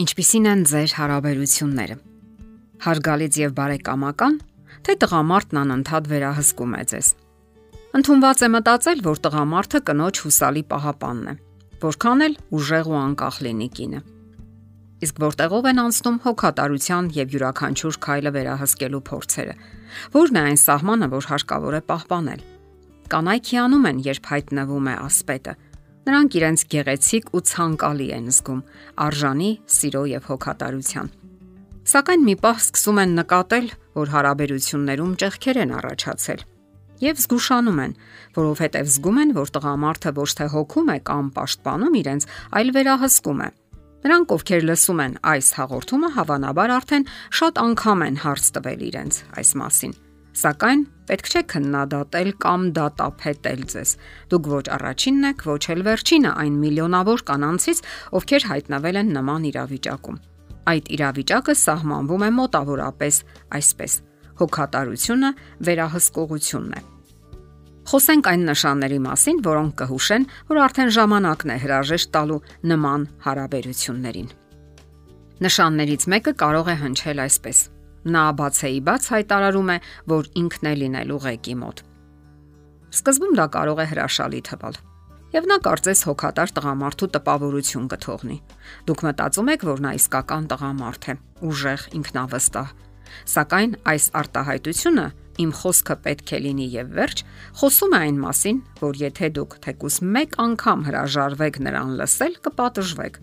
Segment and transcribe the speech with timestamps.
[0.00, 1.94] Ինչպիսին են ձեր հարաբերությունները։
[2.80, 4.36] Հարգալից եւ բարեկամական,
[4.86, 7.10] թե տղամարդն անընդհատ վերահսկում է ձեզ։
[8.00, 11.34] Ընթումված է մտածել, որ տղամարդը կնոջ հուսալի պահապանն է,
[11.84, 14.00] որքան էլ ուժեղ ու անկախ լինի կինը։
[15.04, 19.54] Իսկ որտեղով են անցնում հոգատարության եւ յուրաքանչյուր քայլը վերահսկելու փորձերը։
[20.16, 22.46] Որն է այն սահմանը, որ հարկավոր է պահպանել։
[23.10, 25.54] Կանայք հիանում են, երբ հայտնվում է ասպետը
[26.08, 28.62] Նրանք իրենց գեղեցիկ ու ցանկալի են զգում,
[29.04, 31.10] արժանի սիրո եւ հոգատարության։
[31.90, 33.66] Սակայն մի պահ սկսում են նկատել,
[34.00, 36.42] որ հարաբերություններում ճեղքեր են առաջացել
[37.00, 37.94] եւ զգուշանում են,
[38.36, 42.26] որովհետեւ զգում են, որ տղամարդը ոչ թե հոգում է կամ պաշտպանում իրենց,
[42.60, 43.48] այլ վերահսկում է։
[44.00, 47.08] Նրանք, ովքեր լսում են այս հաղորդումը, հավանաբար արդեն
[47.40, 49.92] շատ անգամ են հարց տվել իրենց այս մասին։
[50.30, 53.94] Սակայն պետք չէ քննադատել կամ դատապետել ձեզ։
[54.30, 57.82] Դուք ոչ առաջինն եք, ոչ էլ վերջինը այն միլիոնավոր կանանցից,
[58.20, 60.20] ովքեր հայտնվել են նման իրավիճակում։
[60.70, 63.24] Այդ իրավիճակը սահմանվում է մոտավորապես
[63.58, 63.92] այսպես.
[64.40, 65.30] հոգատարությունը
[65.66, 66.80] վերահսկողությունն է։
[67.90, 72.38] Խոսենք այն նշանների մասին, որոնք կհուշեն, որ արդեն ժամանակն է հրաժեշտ տալու
[72.70, 74.30] նման հարաբերություններին։
[75.44, 77.58] Նշաններից մեկը կարող է հնչել այսպես.
[78.00, 81.82] Նա բացեի բաց հայտարարում է, որ ինքն է լինելու ղեկի մոտ։
[82.96, 84.78] Սկզբում դա կարող է հրաշալի թվալ։
[85.30, 88.38] Եվ նա կարծես հոգատար տղամարդու տպավորություն կթողնի։
[88.88, 91.14] Դուք մտածում եք, որ նա իսկական տղամարդ է,
[91.50, 92.72] ուժեղ, ինքնավստահ։
[93.30, 95.06] Սակայն այս արտահայտությունը
[95.44, 97.22] իմ խոսքը պետք է լինի եւ վերջ,
[97.60, 103.22] խոսում է այն մասին, որ եթե դուք թեկուս մեկ անգամ հրաժարվեք նրան լսել, կպատժվեք։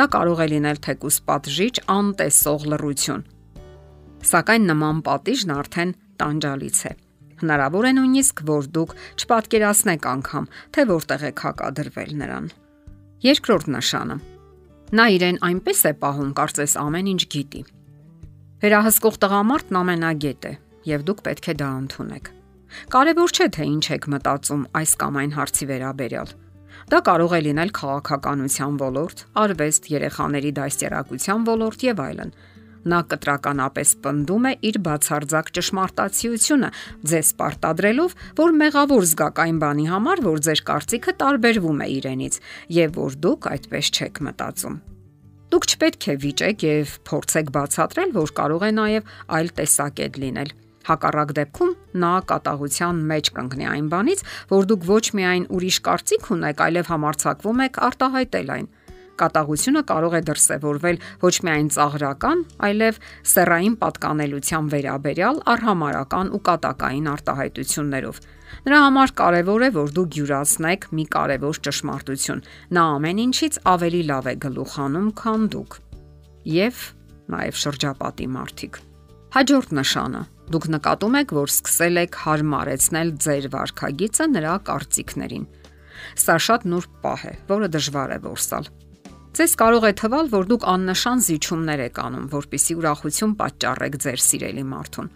[0.00, 3.26] Դա կարող է լինել թեկուս պատժիչ անտեսող լռություն,
[4.20, 6.92] Սակայն նման պատիժն արդեն տանջալից է։
[7.40, 12.50] Հնարավոր է նույնիսկ, որ դուք չպատկերացնեք անգամ, թե որտեղ եք հակադրվել նրան։
[13.24, 14.16] Երկրորդ նշանը։
[14.90, 17.62] Նա իրեն այնպես է պահում, կարծես ամեն ինչ գիտի։
[18.60, 20.52] Վերահսկող տղամարդն ամենագետ է,
[20.90, 22.30] եւ դուք պետք է դա ընդունեք։
[22.92, 26.32] Կարևոր չէ թե ինչ եք մտածում այս կամ այն հարցի վերաբերյալ։
[26.90, 32.32] Դա կարող է լինել քաղաքականության ոլորտ, արվեստ, երեխաների դաստիարակության ոլորտ եւ այլն։
[32.88, 36.70] Նա կտրականապես պնդում է իր բացարձակ ճշմարտացիությունը,
[37.10, 42.40] ձեզ պարտադրելով, որ մեղավոր զգաք այն բանի համար, որ ձեր կարծիքը տարբերվում է իրենից
[42.80, 44.80] եւ որ դուք այդպես չեք մտածում։
[45.50, 50.52] Դուք չպետք է վիճեք եւ փորձեք բացատրել, որ կարող է նաեւ այլ տեսակետ լինել։
[50.90, 56.62] Հակառակ դեպքում նա կատաղության մեջ կընկնի այն բանից, որ դուք ոչ միայն ուրիշ կարծիք ունեք,
[56.66, 58.70] այլև համարցակվում եք արտահայտել այն
[59.20, 63.00] կատաղությունը կարող է դրսևորվել ոչ միայն ծաղրական, այլև
[63.30, 68.22] սեռային պատկանելության վերաբերյալ արհամարական ու կատակային արտահայտություններով։
[68.66, 72.42] Նրա համար կարևոր է, որ դուք յուրացնեք մի կարևոր ճշմարտություն։
[72.76, 75.78] Նա ամեն ինչից ավելի լավ է գլուխանում, քան դուք։
[76.50, 76.82] Եվ
[77.30, 78.80] նաև շրջապատի մարդիկ։
[79.36, 80.22] Հաջորդ նշանը.
[80.50, 85.44] դուք նկատում եք, որ սկսել եք հարմարեցնել ձեր վարքագիծը նրա կարծիքներին։
[86.18, 88.64] Սա շատ նուրբ պահ է, որը դժվար է որսալ։
[89.30, 94.64] Ձեզ կարող է թվալ, որ դուք աննշան զիջումներ եք անում, որpիսի ուրախություն պատճառեք ձեր սիրելի
[94.70, 95.10] մարդուն։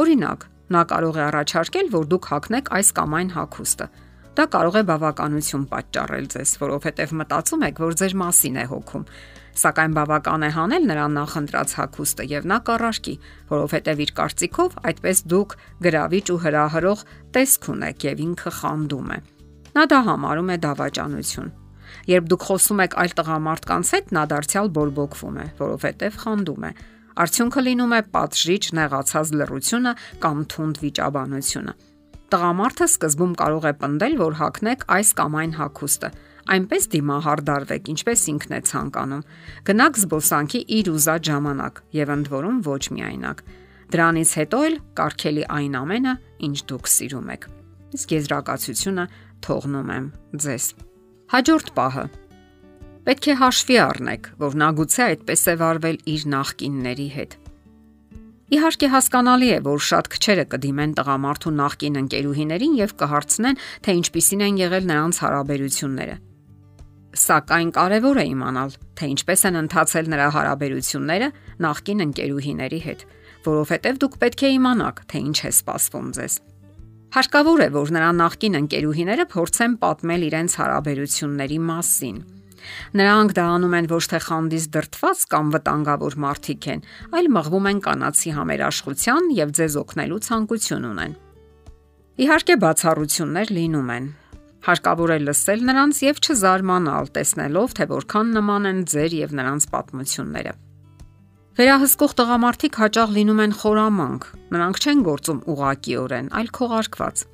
[0.00, 3.86] Օրինակ, նա կարող է առաջարկել, որ դուք հագնեք այս կամ այն հագուստը։
[4.40, 9.06] Դա կարող է բավականություն պատճառել ձեզ, որովհետև մտածում եք, որ ձեր մասին է հոգում։
[9.60, 13.14] Սակայն բավական է հանել նրան նախընտրած հագուստը եւ նա կառարկի,
[13.50, 17.06] որովհետեւ իր կարծիքով այդպես դուք գրավիչ ու հրահրող
[17.36, 19.18] տեսք ունեք եւ ինքը խանդում է։
[19.76, 21.59] Նա դա համարում է դավաճանություն։
[22.10, 26.72] Երբ դուք խոսում եք այլ տղամարդկանց հետ, նա դարձյալ բորբոքվում է, որովհետև խանդում է։
[27.20, 29.92] Արդյունքը լինում է պատժիչ նեղացած լռությունը
[30.24, 31.72] կամ թունդ վիճաբանությունը։
[32.30, 36.10] Տղամարդը սկզբում կարող է պնդել, որ հակնեք այս կամ այն հակոստը,
[36.54, 39.24] այնպես դիմահարդարվեք, ինչպես ինքն է ցանկանում։
[39.70, 43.42] Գնաք զբոսանքի իր ուզած ժամանակ եւ ընդ որում ոչ միայնակ։
[43.90, 46.14] Դրանից հետո էլ կարգելի այն ամենը,
[46.46, 47.48] ինչ դուք սիրում եք։
[47.98, 49.08] Իսկ եզրակացությունը
[49.46, 50.06] թողնում եմ
[50.46, 50.70] ձեզ։
[51.30, 52.02] Հաջորդ պահը։
[53.06, 57.36] Պետք է հաշվի առնեք, որ նա գուցե այդպես է վարվել իր նախկինների հետ։
[58.50, 64.60] Իհարկե հասկանալի է, որ շատ քչերը կդիմեն տղամարդու նախկին ընկերուհիներին եւ կհարցնեն, թե ինչպիսին են
[64.64, 66.16] եղել նրանց հարաբերությունները։
[67.30, 71.28] Սակայն կարևոր է իմանալ, թե ինչպես են ընթացել նրա հարաբերությունները
[71.70, 73.10] նախկին ընկերուհիների հետ,
[73.46, 76.42] որովհետև դուք պետք է իմանաք, թե ինչ է սպասվում ձեզ։
[77.10, 82.20] Հարկավոր է, որ նրա նախկին ընկերուհիները փորձեն պատմել իրենց հարաբերությունների մասին։
[83.00, 86.84] Նրանք դա անում են ոչ թե խանդից դրթված կամ վտանգավոր մարդիկ են,
[87.18, 91.18] այլ մղվում են կանացի համերաշխության եւ ձեզ օգնելու ցանկություն ունեն։
[92.20, 94.10] Իհարկե բացառություններ լինում են։
[94.70, 100.52] Հարկավոր է լսել նրանց եւ չզարմանալ, տեսնելով, թե որքան նման են ձեր եւ նրանց պատմությունները։
[101.60, 104.22] Վերահսկող տղամարդիկ հաճախ լինում են խորամանկ։
[104.54, 107.24] Նրանք չեն գործում ուղակիորեն, այլ քողարկված։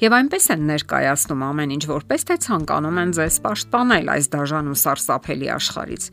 [0.00, 4.76] Եվ այնպես են ներկայացնում ամեն ինչ որպես թե ցանկանում են ձեզ պաշտպանել այս դաժան ու
[4.82, 6.10] սարսափելի աշխարից։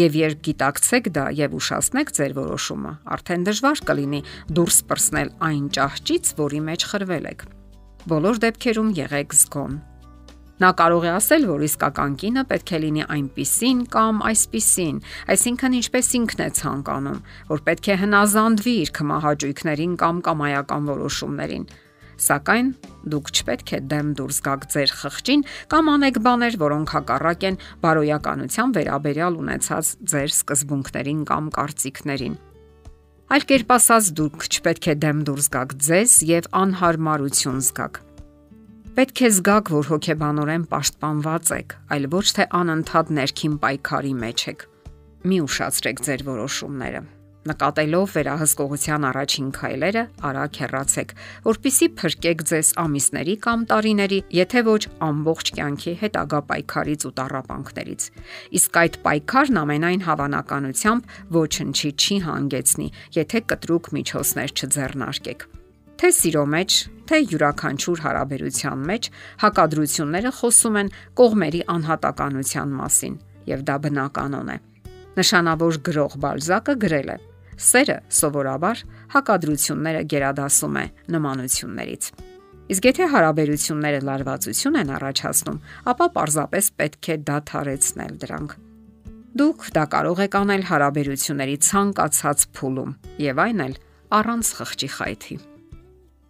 [0.00, 4.24] Եվ երբ գիտակցեք դա եւ ուշացնեք ձեր որոշումը, արդեն դժվար կլինի
[4.56, 7.48] դուրս պրսնել այն ճահճից, որի մեջ խրվել եք։
[8.08, 9.80] Բոլոր դեպքերում եղեք զգոն
[10.62, 14.98] Նա կարող է ասել, որ իսկական կինը պետք է լինի այնպիսին կամ այսպիսին,
[15.34, 17.16] այսինքն ինչպես ինքն է ցանկանում,
[17.48, 21.64] որ պետք է հնազանդվի իր կմահաճույքներին կամ կամայական որոշումներին։
[22.22, 22.68] Սակայն
[23.10, 25.42] դուք չպետք է դեմ դուրս գաք ձեր խղճին
[25.72, 32.38] կամ անեք բաներ, որոնք հակառակ են բարոյականության վերաբերյալ ունեցած ձեր սկզբունքներին կամ կարծիքներին։
[33.32, 38.02] Այլ կերպ ասած, դուք չպետք է դեմ դուրս գաք ձեզ եւ անհարմարություն զգաք
[38.92, 44.64] Պետք է զգաք, որ հոգեբանորեն պաշտպանված եք, այլ ոչ թե անընդհատ ներքին պայքարի մեջ եք։
[45.32, 47.00] Մի ուշացրեք ձեր որոշումները։
[47.48, 51.14] Նկատելով վերահսկողության առաջին քայլերը, արագ հեռացեք,
[51.48, 58.06] որpիսի փրկեք ձեզ ամիսների կամ տարիների, եթե ոչ ամբողջ կյանքի հետագա պայքարից ու տառապանքներից։
[58.60, 65.61] Իսկ այդ պայքարն ամենայն հավանականությամբ ոչնչի չի հանգեցնի, եթե կտրուկ միջոցներ չձեռնարկեք։
[66.02, 66.76] Թե սիրո մեջ,
[67.06, 69.04] թե յուրաքանչյուր հարաբերության մեջ
[69.38, 70.88] հակադրությունները խոսում են
[71.20, 73.14] կողմերի անհատականության մասին,
[73.46, 74.56] եւ դա բնականon է։
[75.20, 77.16] Նշանավոր գրող Բալզակը գրել է.
[77.54, 78.82] Սերը սովորաբար
[79.14, 80.84] հակադրությունները գերադասում է
[81.14, 82.10] նմանություններից։
[82.72, 85.62] Իսկ եթե հարաբերությունները լարվածություն են առաջացնում,
[85.94, 88.58] ապա պարզապես պետք է դադարեցնել դրանք։
[89.38, 92.92] Դուք դա կարող եք անել հարաբերությունների ցանկացած փուլում,
[93.30, 93.80] եւ այն էլ
[94.18, 95.40] առանց խղճի խայթի։